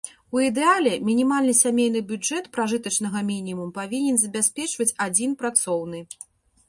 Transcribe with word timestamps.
У 0.35 0.39
ідэале, 0.43 0.93
мінімальны 1.09 1.53
сямейны 1.59 2.01
бюджэт 2.13 2.49
пражытачнага 2.57 3.23
мінімуму 3.29 3.71
павінен 3.79 4.15
забяспечваць 4.25 4.93
адзін 5.09 5.41
працоўны. 5.43 5.99